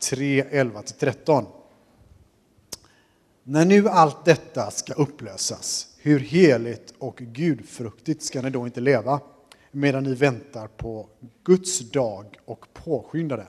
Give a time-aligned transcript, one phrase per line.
[0.00, 1.46] 3, 11-13.
[3.42, 9.20] När nu allt detta ska upplösas, hur heligt och gudfruktigt ska ni då inte leva
[9.70, 11.08] medan ni väntar på
[11.44, 13.46] Guds dag och påskyndar den?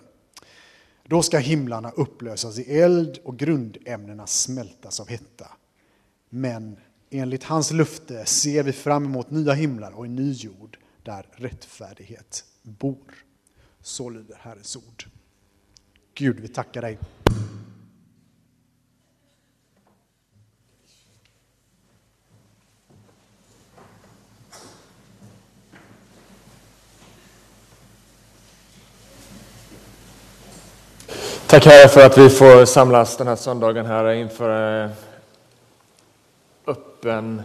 [1.03, 5.47] Då ska himlarna upplösas i eld och grundämnena smältas av hetta.
[6.29, 6.77] Men
[7.09, 12.45] enligt hans löfte ser vi fram emot nya himlar och en ny jord där rättfärdighet
[12.61, 13.25] bor.
[13.81, 15.05] Så lyder Herrens ord.
[16.13, 16.97] Gud, vi tackar dig.
[31.51, 34.89] Tack Herre för att vi får samlas den här söndagen här inför eh,
[36.67, 37.41] öppen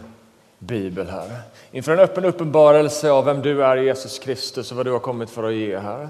[0.59, 1.41] bibel här.
[1.71, 5.29] Inför en öppen uppenbarelse av vem du är Jesus Kristus och vad du har kommit
[5.29, 6.09] för att ge här.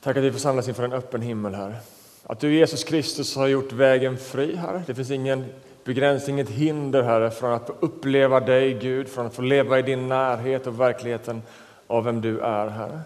[0.00, 1.76] Tack att vi får samlas inför en öppen himmel här.
[2.22, 4.82] Att du Jesus Kristus har gjort vägen fri här.
[4.86, 5.44] Det finns ingen
[5.84, 9.82] begränsning, inget hinder här från att få uppleva dig Gud, från att få leva i
[9.82, 11.42] din närhet och verkligheten
[11.86, 13.00] av vem du är här.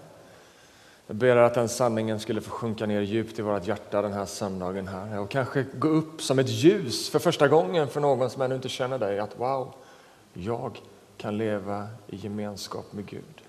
[1.06, 4.26] Jag ber att den sanningen skulle få sjunka ner djupt i vårt hjärta den här
[4.26, 8.42] söndagen här och kanske gå upp som ett ljus för första gången för någon som
[8.42, 9.74] ännu inte känner dig att wow,
[10.32, 10.80] jag
[11.16, 13.41] kan leva i gemenskap med Gud.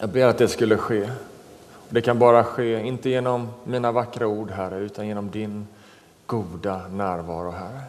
[0.00, 1.10] Jag ber att det skulle ske.
[1.88, 5.66] Det kan bara ske, inte genom mina vackra ord, Herre, utan genom din
[6.26, 7.82] goda närvaro, Herre.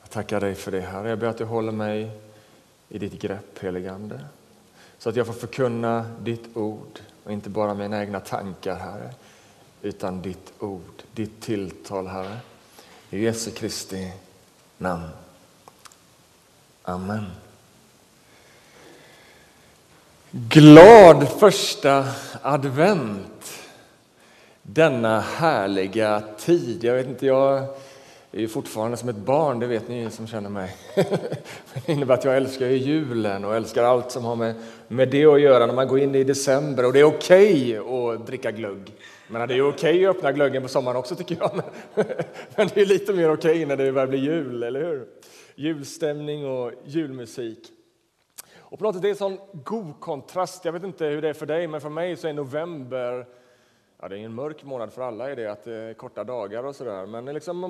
[0.00, 1.08] Jag tackar dig för det, Herre.
[1.08, 2.10] Jag ber att du håller mig
[2.88, 4.20] i ditt grepp, heligande.
[4.98, 9.14] Så att jag får förkunna ditt ord och inte bara mina egna tankar, Herre,
[9.82, 12.36] utan ditt ord, ditt tilltal, Herre.
[13.10, 14.12] I Jesu Kristi
[14.78, 15.08] namn.
[16.82, 17.24] Amen.
[20.36, 22.04] Glad första
[22.42, 23.62] advent
[24.62, 26.84] denna härliga tid.
[26.84, 27.58] Jag vet inte, jag
[28.32, 30.76] är ju fortfarande som ett barn, det vet ni som känner mig.
[30.94, 34.54] Det innebär att jag älskar julen och älskar allt som har med,
[34.88, 38.14] med det att göra när man går in i december och det är okej okay
[38.14, 38.92] att dricka glögg.
[39.28, 41.62] Men det är okej okay att öppna glöggen på sommaren också tycker jag.
[42.56, 45.04] Men det är lite mer okej okay när det börjar bli jul, eller hur?
[45.54, 47.73] Julstämning och julmusik.
[48.74, 50.64] Och på något sätt det är en sån god kontrast.
[50.64, 53.26] Jag vet inte hur det är för dig, men för mig så är november
[54.00, 56.64] Ja, det är en mörk månad för alla är det, att det är korta dagar
[56.64, 57.06] och sådär.
[57.06, 57.60] Men liksom,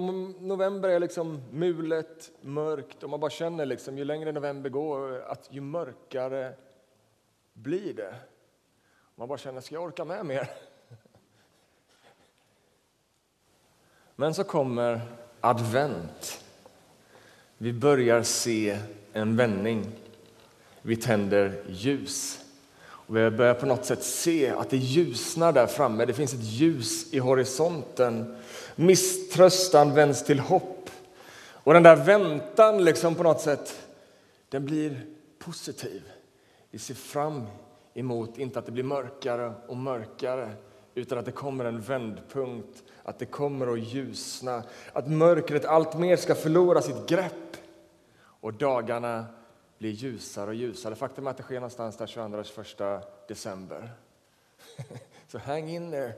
[0.41, 5.49] november är liksom mulet, mörkt och man bara känner liksom, ju längre november går att
[5.51, 6.55] ju mörkare
[7.53, 8.15] blir det.
[9.15, 10.51] Man bara känner, ska jag orka med mer?
[14.17, 15.01] Men så kommer
[15.41, 16.45] advent.
[17.59, 18.79] Vi börjar se
[19.13, 20.04] en vändning.
[20.87, 22.41] Vi tänder ljus.
[22.83, 26.05] Och vi börjar på något sätt se att det ljusnar där framme.
[26.05, 28.37] Det finns ett ljus i horisonten.
[28.77, 30.91] Misströstan vänds till hopp.
[31.37, 33.87] Och den där väntan liksom på något sätt,
[34.49, 35.07] den blir
[35.39, 36.03] positiv.
[36.71, 37.47] Vi ser fram
[37.95, 40.51] emot, inte att det blir mörkare och mörkare,
[40.95, 44.63] utan att det kommer en vändpunkt, att det kommer att ljusna,
[44.93, 47.57] att mörkret allt mer ska förlora sitt grepp
[48.17, 49.25] och dagarna
[49.85, 50.95] blir ljusare och ljusare.
[50.95, 53.91] Faktum är att det sker någonstans där 22-21 december.
[55.29, 56.13] Så hang in there.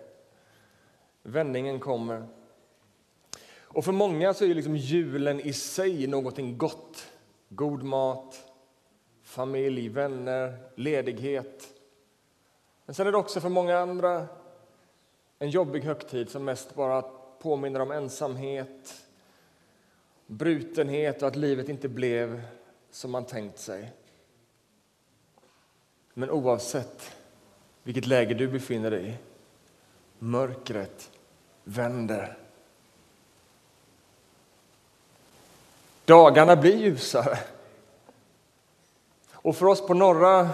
[1.22, 2.26] Vändningen kommer.
[3.58, 7.06] Och för många så är liksom julen i sig någonting gott.
[7.48, 8.52] God mat,
[9.22, 11.68] familj, vänner, ledighet.
[12.84, 14.26] Men sen är det också för många andra
[15.38, 17.02] en jobbig högtid som mest bara
[17.38, 18.94] påminner om ensamhet,
[20.26, 22.42] brutenhet och att livet inte blev
[22.96, 23.92] som man tänkt sig.
[26.14, 27.16] Men oavsett
[27.82, 29.16] vilket läge du befinner dig i,
[30.18, 31.10] mörkret
[31.64, 32.38] vänder.
[36.04, 37.38] Dagarna blir ljusare.
[39.32, 40.48] Och för oss på norra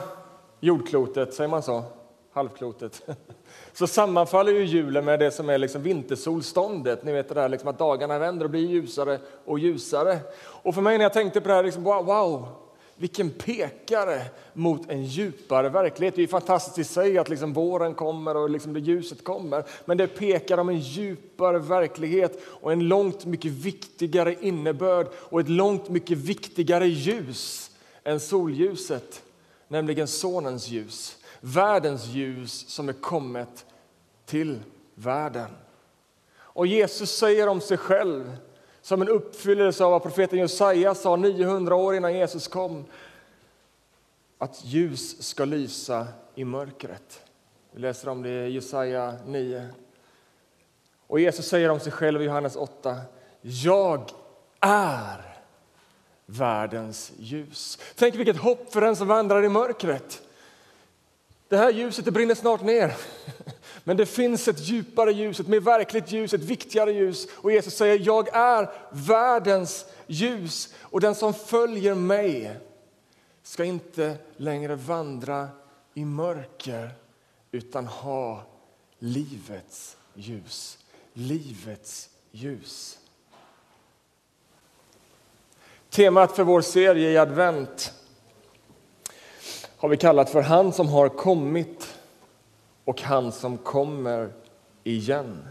[0.60, 1.84] jordklotet, säger man så?
[2.32, 3.03] Halvklotet.
[3.72, 7.04] Så sammanfaller ju julen med det som är liksom vintersolståndet.
[7.04, 10.18] Ni vet det där liksom att dagarna vänder och blir ljusare och ljusare.
[10.39, 12.48] Och för mig när jag tänkte på det här, liksom, wow, wow,
[12.97, 14.22] vilken pekare
[14.53, 16.16] mot en djupare verklighet.
[16.16, 19.65] Det är fantastiskt i sig att liksom våren kommer och liksom det ljuset kommer.
[19.84, 25.48] Men det pekar om en djupare verklighet och en långt mycket viktigare innebörd och ett
[25.48, 27.71] långt mycket viktigare ljus
[28.04, 29.22] än solljuset,
[29.68, 31.18] nämligen Sonens ljus.
[31.44, 33.66] Världens ljus som är kommet
[34.27, 34.60] till
[34.94, 35.50] världen.
[36.34, 38.36] Och Jesus säger om sig själv
[38.80, 42.84] som en uppfyllelse av vad profeten Josaja sa 900 år innan Jesus kom.
[44.39, 47.22] Att ljus ska lysa i mörkret.
[47.72, 49.68] Vi läser om det i Jesaja 9.
[51.06, 53.00] Och Jesus säger om sig själv i Johannes 8.
[53.41, 54.10] Jag
[54.60, 55.38] är
[56.27, 57.78] världens ljus.
[57.95, 60.22] Tänk vilket hopp för den som vandrar i mörkret.
[61.53, 62.95] Det här ljuset det brinner snart ner.
[63.84, 67.27] Men det finns ett djupare ljus, ett mer verkligt ljus, ett viktigare ljus.
[67.37, 72.57] Och Jesus säger, jag är världens ljus och den som följer mig
[73.43, 75.49] ska inte längre vandra
[75.95, 76.91] i mörker
[77.51, 78.43] utan ha
[78.98, 80.78] livets ljus.
[81.13, 82.98] Livets ljus.
[85.91, 87.93] Temat för vår serie i advent
[89.83, 91.99] har vi kallat för Han som har kommit
[92.84, 94.33] och han som kommer
[94.84, 95.49] igen.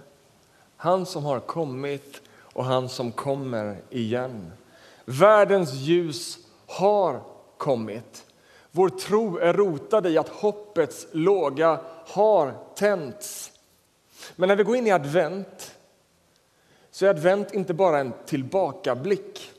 [0.78, 2.22] Han som har kommit
[2.54, 4.52] och han som kommer igen.
[5.06, 6.38] Världens ljus
[6.68, 7.22] har
[7.58, 8.26] kommit.
[8.72, 13.52] Vår tro är rotad i att hoppets låga har tänts.
[14.36, 15.76] Men när vi går in i advent
[16.92, 19.52] så är advent inte bara en tillbakablick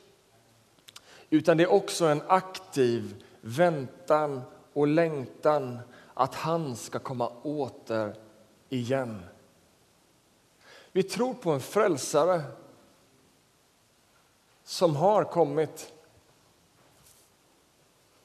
[1.30, 4.42] utan det är också en aktiv väntan
[4.72, 5.78] och längtan
[6.14, 8.16] att han ska komma åter
[8.68, 9.22] igen.
[10.92, 12.42] Vi tror på en frälsare
[14.64, 15.92] som har kommit.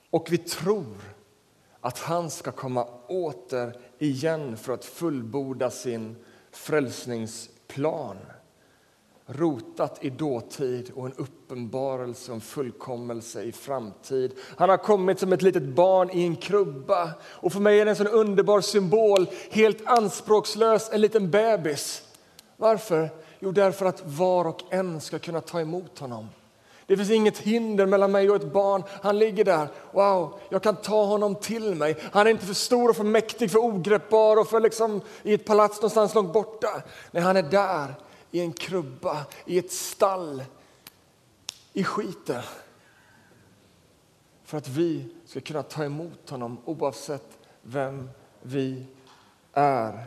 [0.09, 1.15] Och vi tror
[1.81, 6.15] att han ska komma åter igen för att fullborda sin
[6.51, 8.17] frälsningsplan
[9.27, 14.31] rotat i dåtid och en uppenbarelse och en fullkommelse i framtid.
[14.57, 17.91] Han har kommit som ett litet barn i en krubba och för mig är det
[17.91, 22.03] en sån underbar symbol, helt anspråkslös, en liten bebis.
[22.57, 23.09] Varför?
[23.39, 26.27] Jo, därför att var och en ska kunna ta emot honom.
[26.85, 28.83] Det finns inget hinder mellan mig och ett barn.
[29.01, 29.67] Han ligger där.
[29.91, 31.97] Wow, jag kan ta honom till mig.
[32.11, 35.45] Han är inte för stor och för mäktig, för ogreppbar och för liksom i ett
[35.45, 36.67] palats någonstans långt borta.
[37.11, 37.95] Nej, han är där
[38.31, 40.43] i en krubba, i ett stall,
[41.73, 42.43] i skiten.
[44.43, 48.09] För att vi ska kunna ta emot honom oavsett vem
[48.41, 48.85] vi
[49.53, 50.03] är.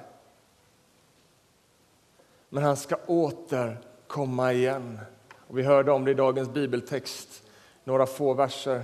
[2.49, 4.99] Men han ska åter komma igen.
[5.37, 7.43] Och vi hörde om det i dagens bibeltext,
[7.85, 8.83] några få verser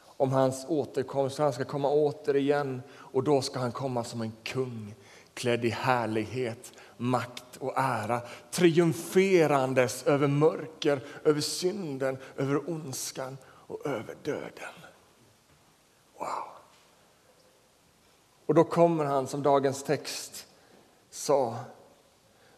[0.00, 1.38] om hans återkomst.
[1.38, 4.94] Han ska komma åter igen och då ska han komma som en kung
[5.34, 14.14] klädd i härlighet, makt och ära triumferandes över mörker, över synden, över ondskan och över
[14.22, 14.74] döden.
[16.18, 16.28] Wow!
[18.46, 20.46] Och då kommer han, som dagens text
[21.10, 21.56] sa,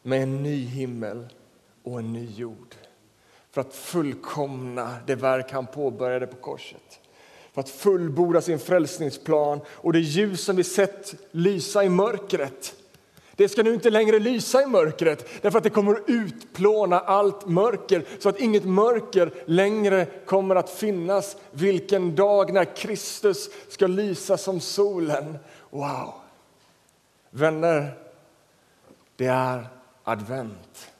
[0.03, 1.29] med en ny himmel
[1.85, 2.75] och en ny jord
[3.51, 7.01] för att fullkomna det verk han påbörjade på korset
[7.53, 12.75] för att fullborda sin frälsningsplan och det ljus som vi sett lysa i mörkret
[13.41, 17.47] det ska nu inte längre lysa i mörkret därför att det kommer att utplåna allt
[17.47, 21.37] mörker så att inget mörker längre kommer att finnas.
[21.51, 25.39] Vilken dag när Kristus ska lysa som solen.
[25.71, 26.13] Wow!
[27.31, 27.99] Vänner,
[29.17, 29.69] det är
[30.05, 30.93] advent.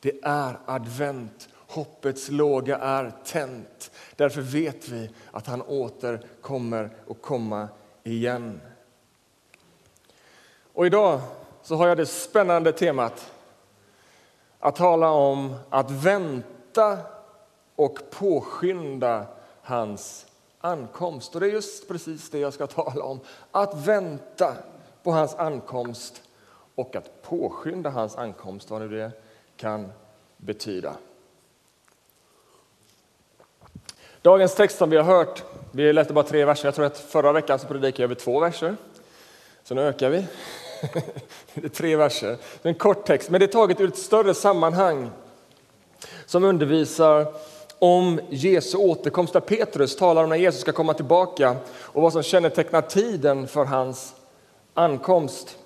[0.00, 1.48] Det är advent.
[1.66, 3.90] Hoppets låga är tänt.
[4.16, 7.68] Därför vet vi att han åter kommer att komma
[8.04, 8.60] igen.
[10.72, 11.20] Och idag
[11.64, 13.32] så har jag det spännande temat
[14.60, 16.98] att tala om att vänta
[17.76, 19.26] och påskynda
[19.62, 20.26] hans
[20.60, 21.34] ankomst.
[21.34, 23.20] Och det är just precis det jag ska tala om.
[23.50, 24.54] Att vänta
[25.02, 26.22] på hans ankomst
[26.74, 29.10] och att påskynda hans ankomst, vad nu det
[29.56, 29.92] kan
[30.36, 30.94] betyda.
[34.22, 36.64] Dagens text som vi har hört, vi läste bara tre verser.
[36.64, 38.76] Jag tror att förra veckan så predikade jag över två verser.
[39.62, 40.26] Så nu ökar vi.
[41.54, 42.28] det är tre verser.
[42.62, 45.10] Det är en kort text, men det är taget ur ett större sammanhang
[46.26, 47.26] som undervisar
[47.78, 52.22] om Jesu återkomst, där Petrus talar om när Jesus ska komma tillbaka och vad som
[52.22, 54.14] kännetecknar tiden för hans
[54.74, 55.58] ankomst.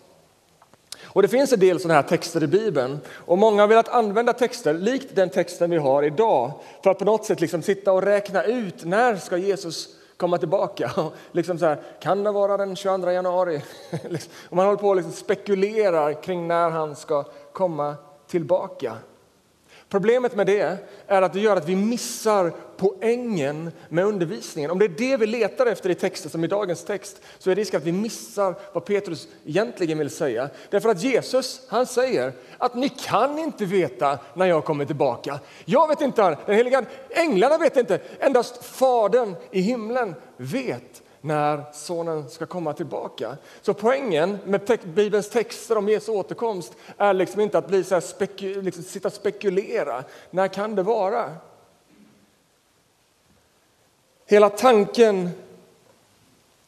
[1.04, 4.32] Och Det finns en del sådana här texter i Bibeln och många har velat använda
[4.32, 8.02] texter likt den texten vi har idag för att på något sätt liksom sitta och
[8.02, 10.90] räkna ut när ska Jesus komma tillbaka.
[11.32, 13.62] liksom så här, kan det vara den 22 januari?
[14.08, 17.96] Liksom, och man håller på och liksom spekulerar kring när han ska komma
[18.26, 18.96] tillbaka.
[19.88, 24.70] Problemet med det är att det gör att vi missar poängen med undervisningen.
[24.70, 27.54] Om det är det vi letar efter i texten, som i dagens text, så är
[27.54, 30.50] det risk att vi missar vad Petrus egentligen vill säga.
[30.70, 35.40] Därför att Jesus, han säger att ni kan inte veta när jag kommer tillbaka.
[35.64, 42.28] Jag vet inte, den heliga änglarna vet inte, endast Fadern i himlen vet när sonen
[42.28, 43.36] ska komma tillbaka.
[43.62, 48.00] Så poängen med te Bibelns texter om Jesu återkomst är liksom inte att bli så
[48.00, 50.04] speku liksom sitta och spekulera.
[50.30, 51.34] När kan det vara?
[54.26, 55.30] Hela tanken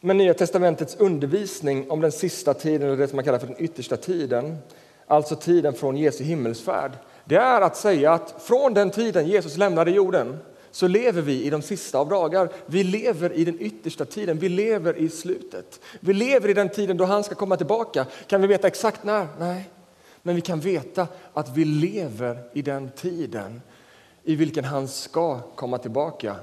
[0.00, 3.62] med Nya testamentets undervisning om den sista tiden, eller det som man kallar för den
[3.62, 4.58] yttersta tiden,
[5.06, 6.92] alltså tiden från Jesu himmelsfärd,
[7.24, 10.38] det är att säga att från den tiden Jesus lämnade jorden
[10.72, 12.52] så lever vi i de sista av dagar.
[12.66, 15.80] Vi lever i den yttersta tiden, vi lever i slutet.
[16.00, 18.06] Vi lever i den tiden då han ska komma tillbaka.
[18.26, 19.26] Kan vi veta exakt när?
[19.38, 19.70] Nej.
[20.22, 23.62] Men vi kan veta att vi lever i den tiden
[24.24, 26.36] i vilken han ska komma tillbaka.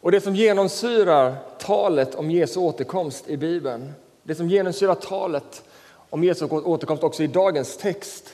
[0.00, 5.62] Och det som genomsyrar talet om Jesu återkomst i Bibeln, det som genomsyrar talet
[6.10, 8.24] om Jesu återkomst också i dagens text,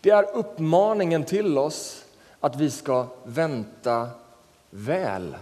[0.00, 1.97] det är uppmaningen till oss
[2.40, 4.08] att vi ska vänta
[4.70, 5.36] väl.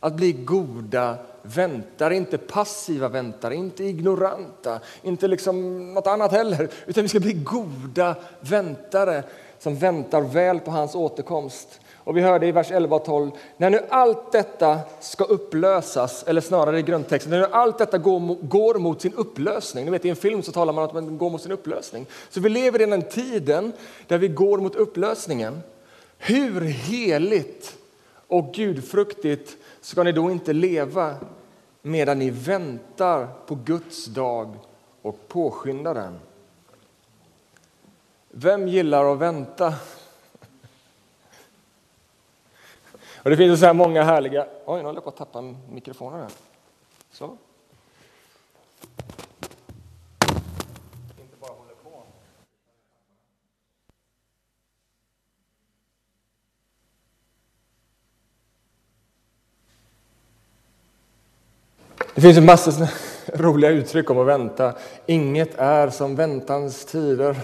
[0.00, 6.68] Att bli goda väntare, inte passiva väntare, inte ignoranta, inte liksom något annat heller.
[6.86, 9.22] Utan vi ska bli goda väntare
[9.58, 11.80] som väntar väl på hans återkomst.
[12.04, 16.40] Och vi hörde i vers 11 och 12, när nu allt detta ska upplösas, eller
[16.40, 19.84] snarare i grundtexten, när nu allt detta går, går mot sin upplösning.
[19.84, 22.06] Ni vet, I en film så talar man om att man går mot sin upplösning.
[22.30, 23.72] Så vi lever i den tiden
[24.06, 25.62] där vi går mot upplösningen.
[26.22, 27.78] Hur heligt
[28.26, 31.16] och gudfruktigt ska ni då inte leva
[31.82, 34.56] medan ni väntar på Guds dag
[35.02, 36.18] och påskyndar den?
[38.28, 39.74] Vem gillar att vänta?
[43.22, 44.46] Och det finns så här många härliga...
[44.64, 46.20] Oj, nu håller jag på att tappa mikrofonen.
[46.20, 46.30] Här.
[47.12, 47.36] Så.
[62.20, 62.88] Det finns en massa
[63.26, 64.74] roliga uttryck om att vänta.
[65.06, 67.36] Inget är som väntans tider.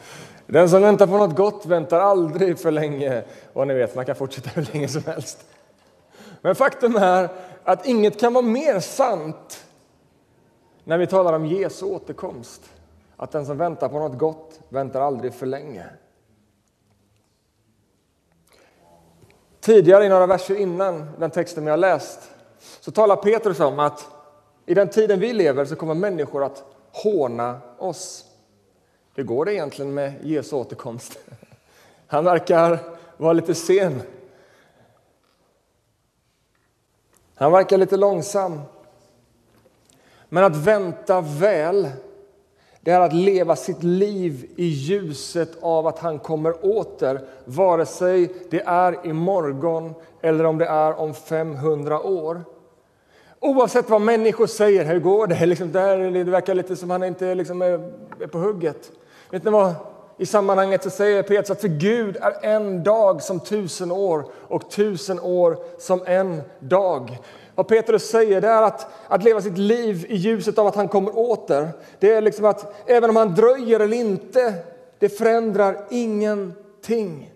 [0.46, 3.22] Den som väntar på något gott väntar aldrig för länge.
[3.52, 5.44] Och ni vet, man kan fortsätta hur länge som helst.
[6.40, 7.28] Men faktum är
[7.64, 9.64] att inget kan vara mer sant
[10.84, 12.70] när vi talar om Jesu återkomst.
[13.16, 15.84] Att den som väntar på något gott väntar aldrig för länge.
[19.60, 22.30] Tidigare, i några verser innan den texten vi har läst,
[22.80, 24.17] så talar Petrus om att
[24.68, 28.24] i den tiden vi lever så kommer människor att håna oss.
[29.14, 31.18] Hur går det egentligen med Jesu återkomst?
[32.06, 32.78] Han verkar
[33.16, 34.02] vara lite sen.
[37.34, 38.60] Han verkar lite långsam.
[40.28, 41.88] Men att vänta väl,
[42.80, 48.34] det är att leva sitt liv i ljuset av att han kommer åter, vare sig
[48.50, 52.44] det är imorgon eller om det är om 500 år.
[53.40, 55.46] Oavsett vad människor säger, hur går det?
[55.46, 58.90] Liksom där, det verkar lite som han inte liksom är, är på hugget.
[59.30, 59.74] Vet ni vad?
[60.20, 64.70] I sammanhanget så säger Petrus att för Gud är en dag som tusen år och
[64.70, 67.18] tusen år som en dag.
[67.54, 70.88] Vad Petrus säger det är att, att leva sitt liv i ljuset av att han
[70.88, 71.68] kommer åter.
[71.98, 74.54] Det är liksom att även om han dröjer eller inte,
[74.98, 77.30] det förändrar ingenting.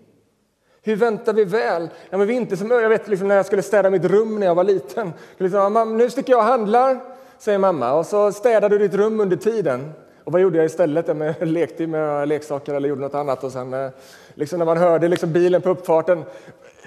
[0.85, 1.89] Hur väntar vi väl?
[2.09, 4.47] Ja, men vi inte som, jag vet liksom när jag skulle städa mitt rum när
[4.47, 5.13] jag var liten.
[5.37, 6.99] Liksom, nu sticker jag och handlar,
[7.37, 9.93] säger mamma, och så städar du ditt rum under tiden.
[10.23, 11.07] Och vad gjorde jag istället?
[11.07, 13.43] Jag lekte med leksaker eller gjorde något annat.
[13.43, 13.89] Och sen, eh,
[14.33, 16.19] liksom när man hörde liksom bilen på uppfarten,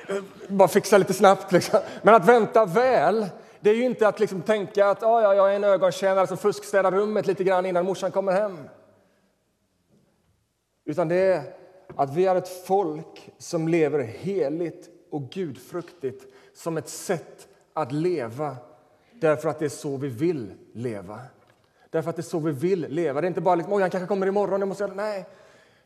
[0.08, 0.16] eh,
[0.48, 1.52] bara fixa lite snabbt.
[1.52, 1.80] Liksom.
[2.02, 3.26] Men att vänta väl,
[3.60, 6.36] det är ju inte att liksom tänka att ah, ja, jag är en ögontjänare som
[6.36, 8.58] fuskstädar rummet lite grann innan morsan kommer hem.
[10.84, 11.42] Utan det är
[11.96, 18.56] att vi är ett folk som lever heligt och gudfruktigt som ett sätt att leva
[19.20, 21.20] därför att det är så vi vill leva.
[21.90, 23.20] Därför att det är så vi vill leva.
[23.20, 25.26] Det är inte bara liksom, han kanske kommer imorgon, jag måste göra Nej,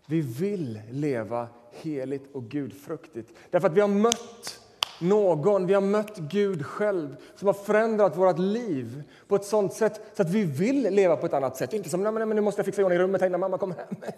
[0.06, 3.32] vi vill leva heligt och gudfruktigt.
[3.50, 4.59] Därför att vi har mött
[5.00, 10.00] någon, vi har mött Gud själv som har förändrat vårt liv på ett sånt sätt
[10.14, 11.72] så att vi vill leva på ett annat sätt.
[11.72, 13.96] Inte som nej, men nu måste jag fixa ordning i rummet innan mamma kommer hem.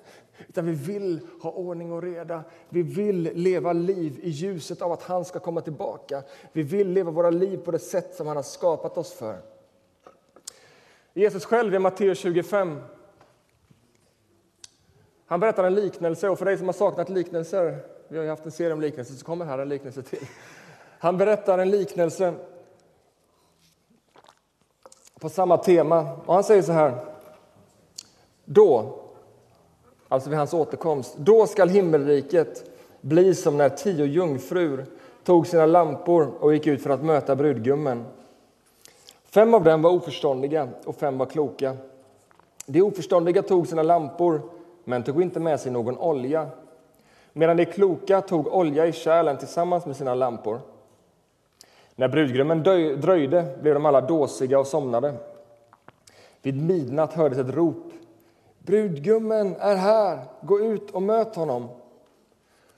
[0.49, 2.45] Utan vi vill ha ordning och reda.
[2.69, 6.23] Vi vill leva liv i ljuset av att han ska komma tillbaka.
[6.53, 9.37] Vi vill leva våra liv på det sätt som han har skapat oss för.
[11.15, 12.81] Jesus själv i Matteus 25
[15.33, 18.51] han berättar en liknelse, och för dig som har saknat liknelser, vi har haft en
[18.51, 20.27] serie om liknelser, så kommer här en liknelse till.
[21.03, 22.35] Han berättar en liknelse
[25.21, 27.05] på samma tema, och han säger så här.
[28.45, 28.99] Då,
[30.09, 34.87] alltså vid hans återkomst, då skall himmelriket bli som när tio jungfrur
[35.25, 38.05] tog sina lampor och gick ut för att möta brudgummen.
[39.25, 41.77] Fem av dem var oförståndiga och fem var kloka.
[42.67, 44.43] De oförståndiga tog sina lampor,
[44.85, 46.49] men tog inte med sig någon olja
[47.33, 50.61] medan de kloka tog olja i kärlen tillsammans med sina lampor.
[52.03, 52.63] När brudgummen
[53.01, 55.15] dröjde blev de alla dåsiga och somnade.
[56.43, 57.93] Vid midnatt hördes ett rop.
[58.59, 61.69] Brudgummen är här, gå ut och möt honom.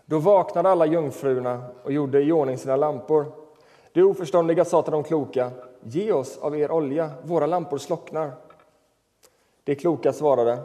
[0.07, 3.33] Då vaknade alla jungfrurna och gjorde i ordning sina lampor.
[3.93, 5.51] De oförståndiga sa till de kloka,
[5.83, 8.33] ge oss av er olja, våra lampor slocknar.
[9.65, 10.59] De kloka svarade,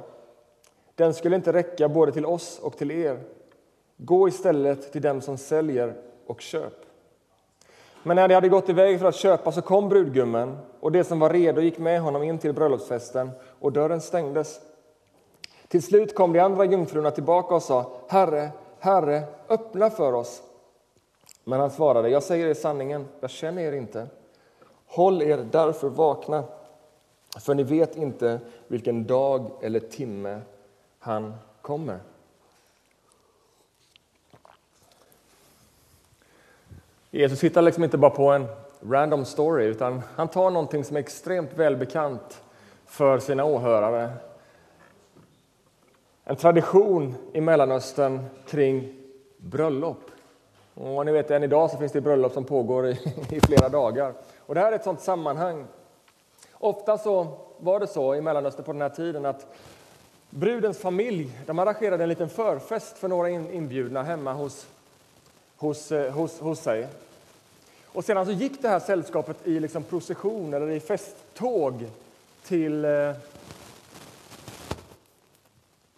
[0.95, 3.19] den skulle inte räcka både till oss och till er.
[3.97, 6.88] Gå istället till dem som säljer och köp.
[8.03, 11.19] Men när de hade gått iväg för att köpa så kom brudgummen och det som
[11.19, 14.59] var redo gick med honom in till bröllopsfesten och dörren stängdes.
[15.67, 20.41] Till slut kom de andra jungfrurna tillbaka och sa Herre, Herre, öppna för oss.
[21.43, 24.07] Men han svarade, jag säger er sanningen, jag känner er inte.
[24.87, 26.43] Håll er därför vakna,
[27.39, 30.41] för ni vet inte vilken dag eller timme
[30.99, 31.99] han kommer.
[37.11, 38.47] Jesus hittar liksom inte bara på en
[38.81, 42.41] random story utan han tar någonting som är extremt välbekant
[42.85, 44.09] för sina åhörare.
[46.23, 48.95] En tradition i Mellanöstern kring
[49.37, 50.01] bröllop.
[50.73, 52.91] Och ni vet, än idag så finns det bröllop som pågår i,
[53.29, 54.13] i flera dagar.
[54.39, 55.65] Och det här är ett sådant sammanhang.
[56.53, 59.47] Ofta så var det så i Mellanöstern på den här tiden att
[60.29, 64.67] brudens familj de arrangerade en liten förfest för några inbjudna hemma hos
[65.59, 66.87] hos, eh, hos, hos sig.
[67.85, 71.87] Och sedan så gick det här sällskapet i liksom procession eller i festtåg
[72.43, 72.85] till...
[72.85, 72.91] Eh,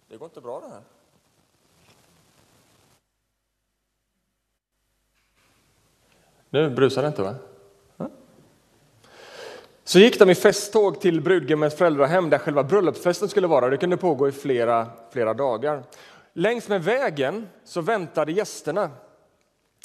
[0.08, 0.82] det går inte bra det här.
[6.50, 7.34] Nu brusar det inte va?
[9.84, 13.68] Så gick de i festtåg till brudgummens föräldrahem där själva bröllopsfesten skulle vara.
[13.68, 15.82] Det kunde pågå i flera, flera dagar.
[16.32, 18.90] Längs med vägen så väntade gästerna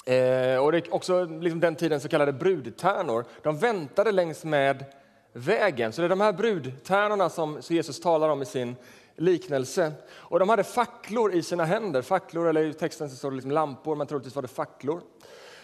[0.07, 3.25] Eh, och det är också liksom den tiden så kallade brudtärnor.
[3.43, 4.85] De väntade längs med
[5.33, 5.93] vägen.
[5.93, 8.75] Så det är de här brudtärnorna som Jesus talar om i sin
[9.15, 9.91] liknelse.
[10.09, 12.01] Och de hade facklor i sina händer.
[12.01, 15.01] Facklor, eller i texten så står det liksom lampor, men troligtvis var det facklor.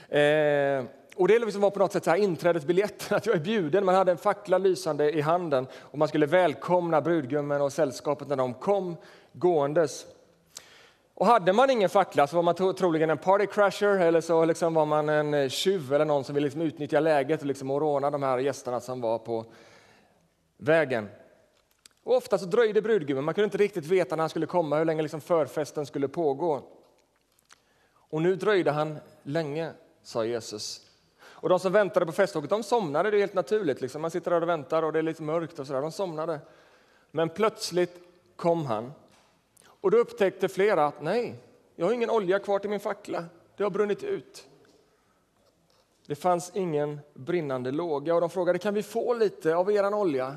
[0.10, 3.86] Eh, och det liksom var på något sätt så här inträdesbiljetten, att jag är bjuden.
[3.86, 8.36] Man hade en fackla lysande i handen och man skulle välkomna brudgummen och sällskapet när
[8.36, 8.98] de kom
[9.34, 10.06] gåendes.
[11.24, 14.74] Och hade man ingen fackla så var man troligen en party crasher eller så liksom
[14.74, 17.82] var man en eh, tjuv eller någon som ville liksom utnyttja läget och, liksom och
[17.82, 19.46] råna de här gästerna som var på
[20.58, 21.10] vägen.
[22.04, 24.86] Och ofta så dröjde brudgummen, man kunde inte riktigt veta när han skulle komma, hur
[24.86, 26.62] länge liksom förfesten skulle pågå.
[28.10, 30.82] Och nu dröjde han länge, sa Jesus.
[31.24, 33.82] Och de som väntade på festtåget, de somnade, det är helt naturligt.
[33.82, 34.02] Liksom.
[34.02, 36.40] Man sitter där och väntar och det är lite mörkt och sådär, de somnade.
[37.12, 38.00] Men plötsligt
[38.36, 38.92] kom han
[39.84, 41.36] och då upptäckte flera att nej,
[41.76, 43.26] jag har ingen olja kvar till min fackla.
[43.58, 44.48] Det har brunnit ut.
[46.06, 50.36] Det fanns ingen brinnande låga och de frågade kan vi få lite av er olja.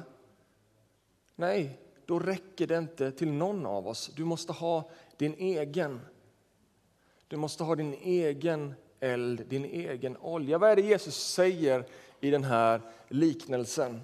[1.35, 4.11] Nej, då räcker det inte till någon av oss.
[4.17, 6.01] Du måste ha din egen.
[7.29, 10.59] Du måste ha din egen eld, din egen olja.
[10.59, 11.87] Vad är det Jesus säger
[12.21, 14.01] i den här liknelsen?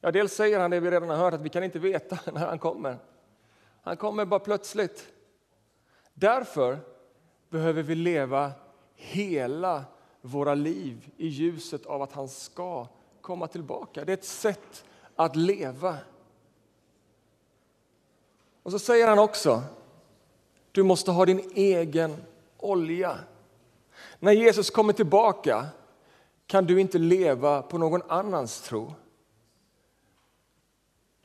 [0.00, 2.46] Ja, dels säger han det vi redan har hört, att vi kan inte veta när
[2.46, 2.98] han kommer.
[3.86, 5.12] Han kommer bara plötsligt.
[6.14, 6.78] Därför
[7.48, 8.52] behöver vi leva
[8.94, 9.84] hela
[10.20, 12.86] våra liv i ljuset av att han ska
[13.20, 14.04] komma tillbaka.
[14.04, 14.84] Det är ett sätt
[15.16, 15.98] att leva.
[18.62, 19.62] Och så säger han också,
[20.72, 22.16] du måste ha din egen
[22.58, 23.18] olja.
[24.18, 25.66] När Jesus kommer tillbaka
[26.46, 28.94] kan du inte leva på någon annans tro.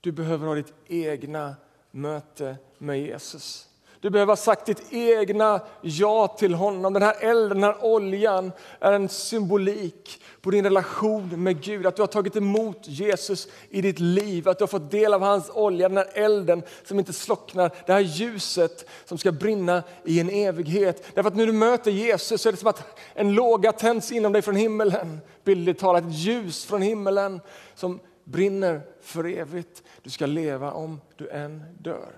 [0.02, 1.56] Du behöver ha ditt egna
[1.92, 3.68] möte med Jesus.
[4.02, 6.94] Du behöver ha sagt ditt egna ja till honom.
[6.94, 11.86] Den här elden, den här oljan är en symbolik på din relation med Gud.
[11.86, 15.22] Att du har tagit emot Jesus i ditt liv, att du har fått del av
[15.22, 17.72] hans olja, den här elden som inte slocknar.
[17.86, 21.16] Det här ljuset som ska brinna i en evighet.
[21.16, 24.34] Därför att när du möter Jesus så är det som att en låga tänds inom
[24.34, 25.20] dig från himmelen.
[25.44, 27.42] Bildligt talat, ett ljus från himmelen
[27.76, 28.00] som
[28.32, 29.84] brinner för evigt.
[30.02, 32.12] Du ska leva om du än dör.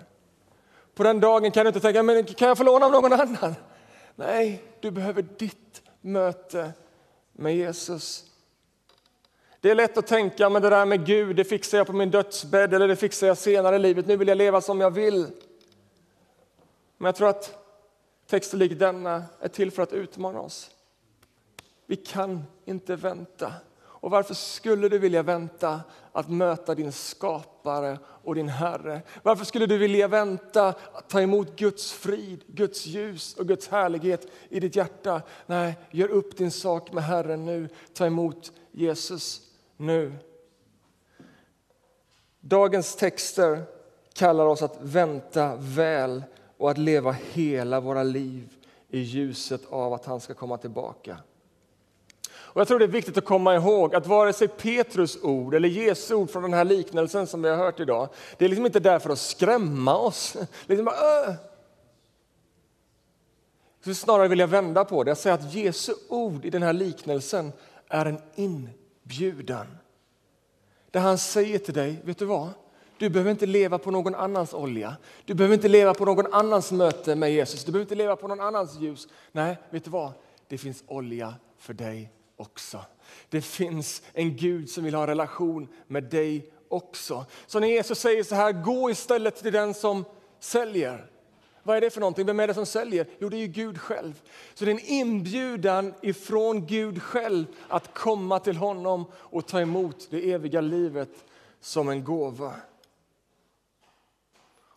[0.94, 3.54] På den dagen kan du inte tänka, men kan jag få låna av någon annan?
[4.14, 6.72] Nej, du behöver ditt möte
[7.32, 8.24] med Jesus.
[9.60, 12.10] Det är lätt att tänka, men det där med Gud, det fixar jag på min
[12.10, 14.06] dödsbädd eller det fixar jag senare i livet.
[14.06, 15.26] Nu vill jag leva som jag vill.
[16.96, 17.58] Men jag tror att
[18.26, 20.70] texter lik denna är till för att utmana oss.
[21.86, 23.52] Vi kan inte vänta.
[24.04, 25.80] Och varför skulle du vilja vänta
[26.12, 29.02] att möta din skapare och din Herre?
[29.22, 34.26] Varför skulle du vilja vänta att ta emot Guds frid, Guds ljus och Guds härlighet
[34.48, 35.22] i ditt hjärta?
[35.46, 37.68] Nej, gör upp din sak med Herren nu.
[37.94, 39.40] Ta emot Jesus
[39.76, 40.12] nu.
[42.40, 43.62] Dagens texter
[44.12, 46.24] kallar oss att vänta väl
[46.56, 48.56] och att leva hela våra liv
[48.88, 51.18] i ljuset av att han ska komma tillbaka.
[52.54, 55.68] Och jag tror det är viktigt att komma ihåg att vare sig Petrus ord eller
[55.68, 58.80] Jesu ord från den här liknelsen som vi har hört idag, det är liksom inte
[58.80, 60.36] där för att skrämma oss.
[60.66, 61.34] Liksom bara, äh.
[63.84, 66.72] Så snarare vill jag vända på det och säga att Jesu ord i den här
[66.72, 67.52] liknelsen
[67.88, 69.66] är en inbjudan.
[70.90, 72.50] Där han säger till dig, vet du vad?
[72.98, 74.96] Du behöver inte leva på någon annans olja.
[75.24, 77.64] Du behöver inte leva på någon annans möte med Jesus.
[77.64, 79.08] Du behöver inte leva på någon annans ljus.
[79.32, 80.12] Nej, vet du vad?
[80.48, 82.84] Det finns olja för dig också.
[83.28, 87.26] Det finns en Gud som vill ha en relation med dig också.
[87.46, 90.04] Så när Jesus säger så här, gå istället till den som
[90.40, 91.10] säljer.
[91.62, 92.26] Vad är det för någonting?
[92.26, 93.06] Vem är det som säljer?
[93.18, 94.22] Jo, det är ju Gud själv.
[94.54, 100.06] Så det är en inbjudan ifrån Gud själv att komma till honom och ta emot
[100.10, 101.24] det eviga livet
[101.60, 102.52] som en gåva.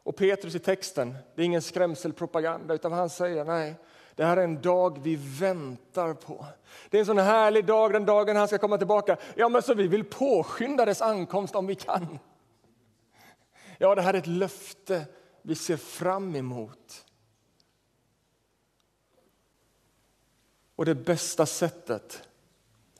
[0.07, 3.75] Och Petrus i texten, det är ingen skrämselpropaganda utan han säger nej,
[4.17, 6.45] det här är en dag vi väntar på.
[6.89, 9.17] Det är en sån härlig dag, den dagen han ska komma tillbaka.
[9.35, 12.19] Ja, men så vi vill påskynda dess ankomst om vi kan.
[13.77, 15.05] Ja, det här är ett löfte
[15.41, 17.05] vi ser fram emot.
[20.75, 22.27] Och det bästa sättet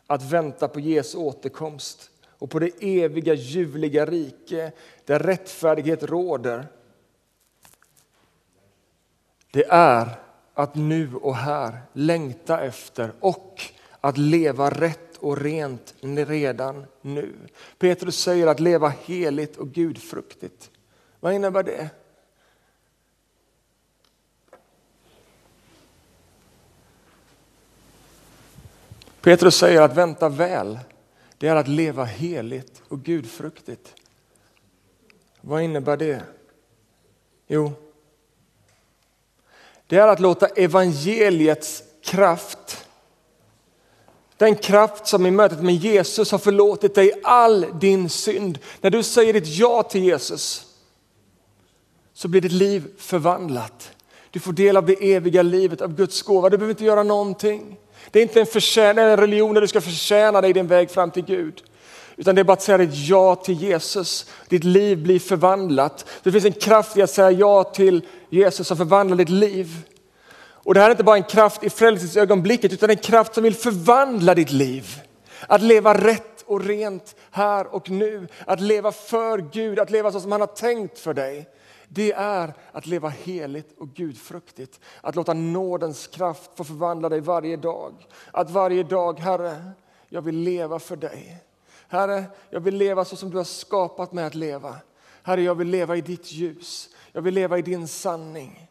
[0.08, 4.72] att vänta på Jesu återkomst och på det eviga ljuvliga rike
[5.06, 6.68] där rättfärdighet råder
[9.52, 10.27] det är
[10.58, 13.62] att nu och här längta efter och
[14.02, 17.34] att leva rätt och rent redan nu.
[17.78, 20.72] Petrus säger att leva heligt och gudfruktigt.
[21.20, 21.89] Vad innebär det?
[29.22, 30.80] Petrus säger att vänta väl,
[31.38, 33.96] det är att leva heligt och gudfruktigt.
[35.41, 36.24] Vad innebär det?
[37.48, 37.74] Jo,
[39.88, 42.88] det är att låta evangeliets kraft,
[44.38, 48.60] den kraft som i mötet med Jesus har förlåtit dig all din synd.
[48.82, 50.65] När du säger ditt ja till Jesus
[52.13, 53.91] så blir ditt liv förvandlat.
[54.32, 56.50] Du får del av det eviga livet, av Guds gåva.
[56.50, 57.78] Du behöver inte göra någonting.
[58.12, 61.12] Det är inte en, förtjän, en religion där du ska förtjäna dig din väg fram
[61.12, 61.63] till Gud.
[62.15, 64.26] Utan det är bara att säga ditt ja till Jesus.
[64.47, 66.06] Ditt liv blir förvandlat.
[66.23, 69.88] Det finns en kraft i att säga ja till Jesus som förvandlar ditt liv.
[70.68, 73.56] Och det här är inte bara en kraft i frälsningsögonblicket utan en kraft som vill
[73.56, 75.02] förvandla ditt liv.
[75.48, 78.28] Att leva rätt och rent här och nu.
[78.46, 81.50] Att leva för Gud, att leva så som han har tänkt för dig.
[81.88, 84.80] Det är att leva heligt och gudfruktigt.
[85.02, 87.94] Att låta nådens kraft få förvandla dig varje dag.
[88.32, 89.72] Att varje dag, Herre,
[90.10, 91.44] jag vill leva för dig.
[91.88, 94.76] Herre, jag vill leva så som du har skapat mig att leva.
[95.24, 96.90] Herre, jag vill leva i ditt ljus.
[97.18, 98.70] Jag vill leva i din sanning.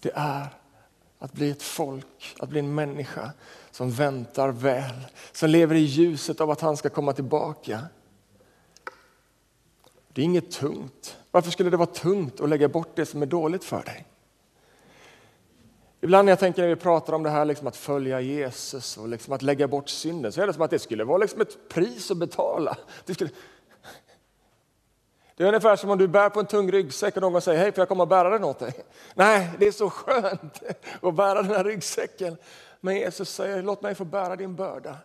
[0.00, 0.46] Det är
[1.18, 3.32] att bli ett folk, att bli en människa
[3.70, 7.80] som väntar väl, som lever i ljuset av att han ska komma tillbaka.
[10.08, 11.16] Det är inget tungt.
[11.30, 14.06] Varför skulle det vara tungt att lägga bort det som är dåligt för dig?
[16.00, 19.08] Ibland när jag tänker när vi pratar om det här liksom att följa Jesus och
[19.08, 21.68] liksom att lägga bort synden så är det som att det skulle vara liksom ett
[21.68, 22.76] pris att betala.
[23.04, 23.30] Det, skulle
[25.36, 27.72] det är ungefär som om du bär på en tung ryggsäck och någon säger hej
[27.72, 28.74] får jag komma och bära den åt dig?
[29.14, 30.62] Nej, det är så skönt
[31.02, 32.36] att bära den här ryggsäcken.
[32.80, 34.98] Men Jesus säger låt mig få bära din börda.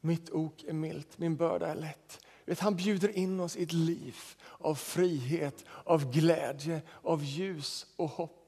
[0.00, 2.24] Mitt ok är milt, min börda är lätt.
[2.44, 4.16] Vet, han bjuder in oss i ett liv
[4.58, 8.43] av frihet, av glädje, av ljus och hopp.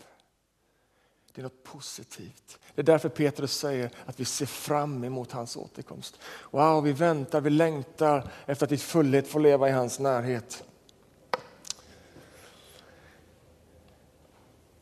[1.37, 2.59] Det är något positivt.
[2.75, 6.21] Det är därför Petrus säger att vi ser fram emot hans återkomst.
[6.51, 10.65] Wow, vi väntar, vi längtar efter att i fullhet få leva i hans närhet.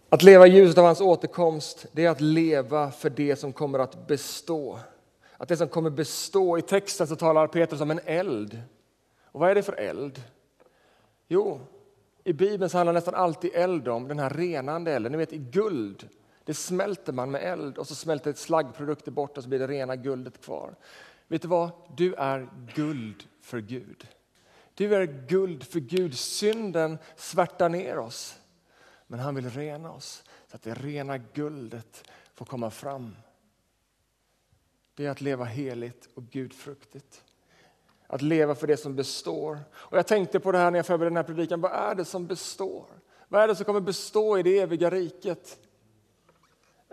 [0.09, 3.79] Att leva i ljuset av hans återkomst, det är att leva för det som kommer
[3.79, 4.79] att bestå.
[5.37, 8.61] Att det som kommer bestå, i texten så talar Petrus om en eld.
[9.25, 10.23] Och vad är det för eld?
[11.29, 11.61] Jo,
[12.25, 15.13] i Bibeln så handlar nästan alltid eld om den här renande elden.
[15.13, 16.09] Ni vet i guld
[16.45, 19.67] det smälter man med eld och så smälter ett slaggprodukter bort och så blir det
[19.67, 20.75] rena guldet kvar.
[21.29, 21.71] Vet du vad?
[21.97, 24.09] Du är guld för Gud.
[24.75, 26.19] Du är guld för Gud.
[26.19, 28.39] Synden svärtar ner oss.
[29.07, 33.17] Men han vill rena oss så att det rena guldet får komma fram.
[34.95, 37.25] det är att leva heligt och gudfruktigt.
[38.07, 39.59] Att leva för det som består.
[39.73, 41.61] Och jag tänkte på det här när jag förberedde den här predikan.
[41.61, 42.87] Vad är det som består?
[43.29, 45.59] Vad är det som kommer bestå i det eviga riket?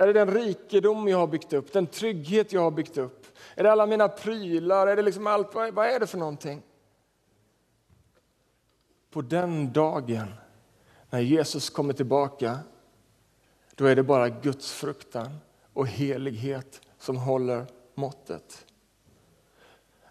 [0.01, 3.25] Är det den rikedom jag har byggt upp, den trygghet jag har byggt upp?
[3.55, 4.87] Är det alla mina prylar?
[4.87, 5.55] Är det liksom allt?
[5.55, 6.61] Vad är det för någonting?
[9.11, 10.33] På den dagen
[11.09, 12.59] när Jesus kommer tillbaka,
[13.75, 15.37] då är det bara Guds fruktan
[15.73, 18.65] och helighet som håller måttet.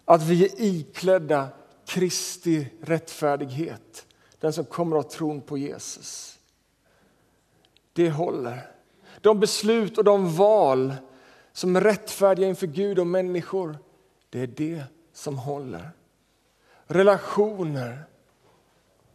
[0.05, 1.49] Att vi är iklädda
[1.85, 4.07] Kristi rättfärdighet,
[4.39, 6.39] den som kommer av tron på Jesus.
[7.93, 8.71] Det håller.
[9.21, 10.93] De beslut och de val
[11.53, 13.77] som är rättfärdiga inför Gud och människor,
[14.29, 15.89] det är det som håller.
[16.85, 18.03] Relationer,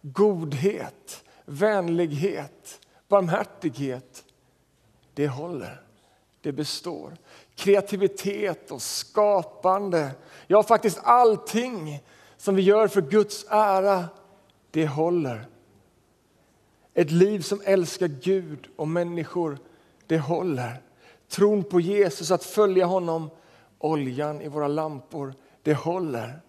[0.02, 4.24] godhet, vänlighet, barmhärtighet,
[5.14, 5.82] det håller.
[6.40, 7.16] Det består.
[7.54, 10.10] Kreativitet och skapande,
[10.46, 12.02] ja faktiskt allting
[12.36, 14.04] som vi gör för Guds ära,
[14.70, 15.46] det håller.
[16.94, 19.58] Ett liv som älskar Gud och människor,
[20.06, 20.82] det håller.
[21.28, 23.30] Tron på Jesus, att följa honom,
[23.78, 26.40] oljan i våra lampor, det håller.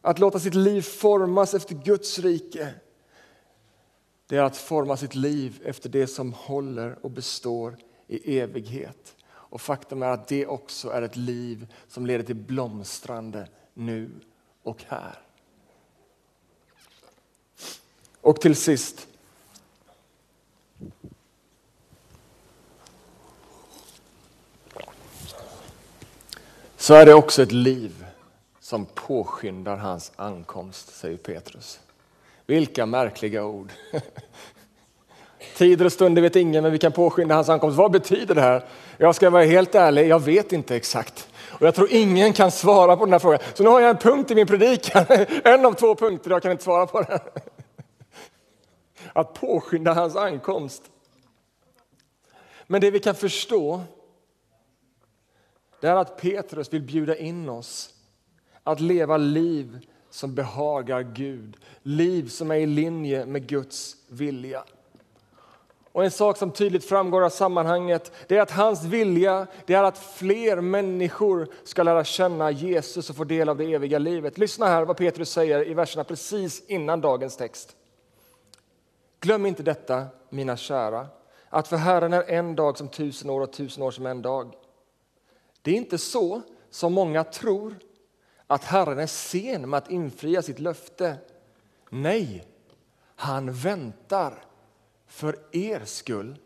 [0.00, 2.74] Att låta sitt liv formas efter Guds rike,
[4.26, 9.16] det är att forma sitt liv efter det som håller och består i evighet.
[9.28, 14.10] Och faktum är att det också är ett liv som leder till blomstrande nu
[14.62, 15.18] och här.
[18.20, 19.08] Och till sist.
[26.86, 28.06] Så är det också ett liv
[28.60, 31.80] som påskyndar hans ankomst, säger Petrus.
[32.46, 33.72] Vilka märkliga ord.
[35.56, 37.78] Tider och stunder vet ingen, men vi kan påskynda hans ankomst.
[37.78, 38.64] Vad betyder det här?
[38.98, 41.28] Jag ska vara helt ärlig, jag vet inte exakt.
[41.48, 43.40] Och jag tror ingen kan svara på den här frågan.
[43.54, 45.04] Så nu har jag en punkt i min predikan,
[45.44, 47.18] en av två punkter, jag kan inte svara på den.
[49.12, 50.82] Att påskynda hans ankomst.
[52.66, 53.82] Men det vi kan förstå,
[55.80, 57.94] det är att Petrus vill bjuda in oss
[58.62, 64.64] att leva liv som behagar Gud, liv som är i linje med Guds vilja.
[65.92, 69.82] Och En sak som tydligt framgår av sammanhanget det är att hans vilja det är
[69.82, 74.38] att fler människor ska lära känna Jesus och få del av det eviga livet.
[74.38, 77.76] Lyssna här vad Petrus säger i verserna precis innan dagens text.
[79.20, 81.06] Glöm inte detta, mina kära,
[81.48, 84.54] att för Herren är en dag som tusen år och tusen år som en dag.
[85.66, 87.74] Det är inte så som många tror,
[88.46, 91.16] att Herren är sen med att infria sitt löfte.
[91.90, 92.44] Nej,
[93.16, 94.44] han väntar
[95.06, 96.38] för er skull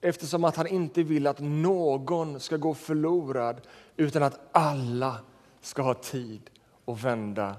[0.00, 3.60] eftersom att han inte vill att någon ska gå förlorad
[3.96, 5.16] utan att alla
[5.60, 6.50] ska ha tid
[6.84, 7.56] att vända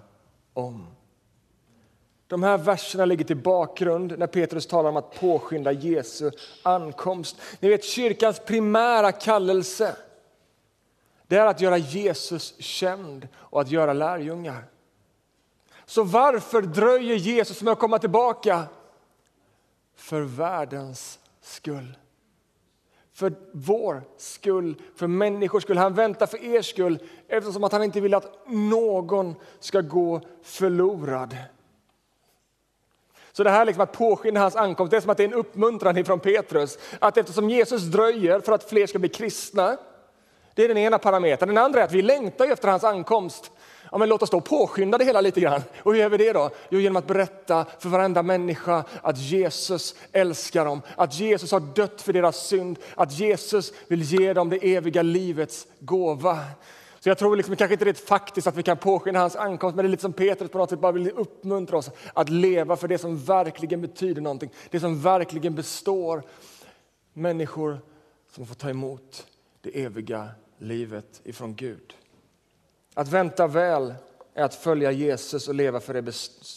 [0.54, 0.88] om.
[2.28, 6.32] De här verserna ligger till bakgrund när Petrus talar om att påskynda Jesu
[6.64, 7.38] ankomst.
[7.60, 9.96] Ni vet kyrkans primära kallelse
[11.32, 14.66] det är att göra Jesus känd och att göra lärjungar.
[15.86, 18.64] Så varför dröjer Jesus med att komma tillbaka?
[19.96, 21.98] För världens skull.
[23.14, 25.78] För vår skull, för människors skull.
[25.78, 31.38] Han väntar för er skull eftersom att han inte vill att någon ska gå förlorad.
[33.32, 35.34] Så det här liksom att påskynda hans ankomst, det är som att det är en
[35.34, 36.78] uppmuntran från Petrus.
[37.00, 39.78] Att eftersom Jesus dröjer för att fler ska bli kristna,
[40.56, 41.48] det är den ena parametern.
[41.48, 43.52] Den andra är att vi längtar efter hans ankomst.
[43.92, 45.62] Ja, men låt oss då påskynda det hela lite grann.
[45.84, 46.50] Och hur gör vi det då?
[46.70, 52.02] Jo, genom att berätta för varenda människa att Jesus älskar dem, att Jesus har dött
[52.02, 56.40] för deras synd, att Jesus vill ge dem det eviga livets gåva.
[57.00, 59.76] Så jag tror liksom, kanske inte det är faktiskt att vi kan påskynda hans ankomst,
[59.76, 62.76] men det är lite som Petrus på något sätt bara vill uppmuntra oss att leva
[62.76, 66.24] för det som verkligen betyder någonting, det som verkligen består.
[67.14, 67.80] Människor
[68.36, 69.26] som får ta emot
[69.62, 71.94] det eviga livet ifrån Gud.
[72.94, 73.94] Att vänta väl
[74.34, 76.12] är att följa Jesus och leva för det,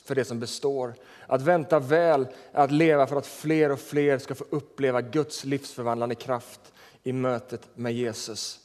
[0.06, 0.94] för det som består.
[1.26, 5.44] Att vänta väl är att leva för att fler och fler ska få uppleva Guds
[5.44, 8.60] livsförvandlande kraft i mötet med Jesus.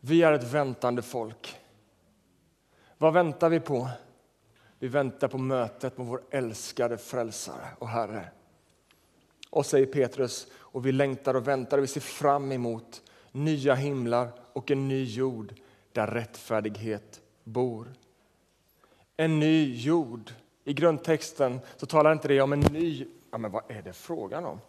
[0.00, 1.56] Vi är ett väntande folk.
[2.98, 3.88] Vad väntar vi på?
[4.78, 8.28] Vi väntar på mötet med vår älskade frälsare och Herre.
[9.52, 14.32] Och säger Petrus, och vi längtar och väntar och vi ser fram emot nya himlar
[14.52, 15.54] och en ny jord
[15.92, 17.88] där rättfärdighet bor.
[19.16, 20.32] En ny jord.
[20.64, 23.06] I grundtexten så talar inte det om en ny...
[23.30, 24.60] Ja, men vad är det frågan om?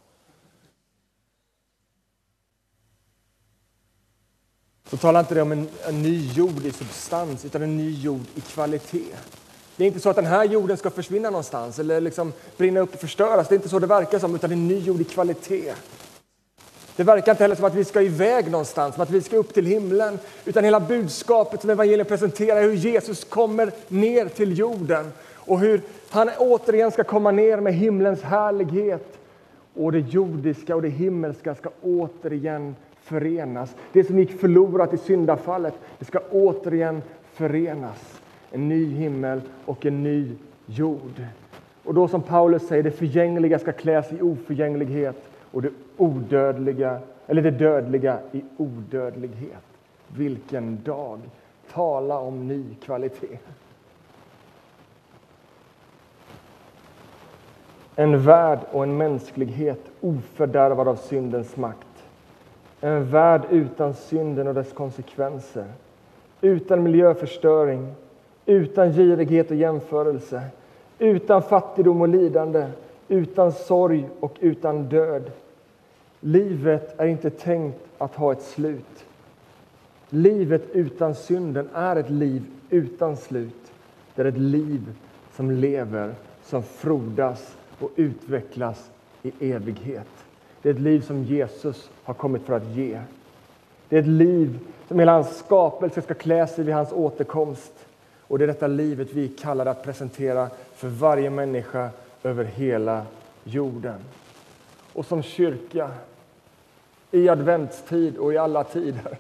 [4.84, 8.26] Så talar inte det om en, en ny jord i substans, utan en ny jord
[8.36, 9.16] i kvalitet.
[9.76, 12.94] Det är inte så att den här jorden ska försvinna någonstans eller liksom brinna upp
[12.94, 13.48] och förstöras.
[13.48, 15.74] Det är inte så det verkar som, utan det är en ny jord i kvalitet.
[16.96, 19.54] Det verkar inte heller som att vi ska iväg någonstans, som att vi ska upp
[19.54, 20.20] till himlen.
[20.46, 25.82] Utan hela budskapet som evangeliet presenterar är hur Jesus kommer ner till jorden och hur
[26.10, 29.18] han återigen ska komma ner med himlens härlighet.
[29.74, 33.70] Och det jordiska och det himmelska ska återigen förenas.
[33.94, 37.02] Det som gick förlorat i syndafallet, det ska återigen
[37.34, 38.13] förenas.
[38.54, 40.32] En ny himmel och en ny
[40.66, 41.26] jord.
[41.84, 47.42] Och då som Paulus säger, det förgängliga ska kläs i oförgänglighet och det odödliga, eller
[47.42, 49.64] det dödliga i odödlighet.
[50.08, 51.20] Vilken dag!
[51.72, 53.40] Tala om ny kvalitet.
[57.96, 61.88] En värld och en mänsklighet ofördärvad av syndens makt.
[62.82, 65.66] En värld utan synden och dess konsekvenser.
[66.42, 67.94] Utan miljöförstöring,
[68.46, 70.44] utan girighet och jämförelse,
[71.00, 72.68] utan fattigdom och lidande,
[73.08, 75.32] utan sorg och utan död.
[76.20, 79.06] Livet är inte tänkt att ha ett slut.
[80.10, 83.72] Livet utan synden är ett liv utan slut.
[84.16, 84.82] Det är ett liv
[85.36, 88.92] som lever, som frodas och utvecklas
[89.24, 90.08] i evighet.
[90.62, 93.00] Det är ett liv som Jesus har kommit för att ge.
[93.90, 97.74] Det är ett liv som hela hans skapelse ska klä sig vid hans återkomst.
[98.28, 101.90] Och det är detta livet vi kallar att presentera för varje människa
[102.24, 103.06] över hela
[103.44, 104.00] jorden.
[104.94, 105.90] Och som kyrka,
[107.12, 109.18] i adventstid och i alla tider,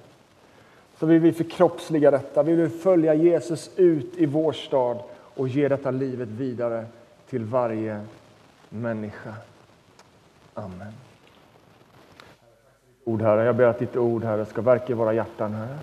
[0.99, 2.43] så vill vi förkroppsliga detta.
[2.43, 6.85] Vi vill följa Jesus ut i vår stad och ge detta livet vidare
[7.29, 8.01] till varje
[8.69, 9.33] människa.
[10.53, 10.93] Amen.
[13.03, 13.45] Ord, Herre.
[13.45, 15.77] Jag ber att ditt ord, Herre, ska verka i våra hjärtan, Herre.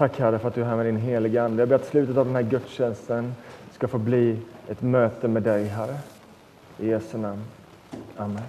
[0.00, 1.62] Tack, Herre, för att du är här med din heliga Ande.
[1.62, 3.34] Jag ber att slutet av den här gudstjänsten
[3.72, 5.98] ska få bli ett möte med dig, Herre.
[6.78, 7.42] I Jesu namn.
[8.16, 8.42] Amen.